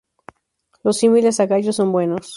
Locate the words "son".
1.75-1.91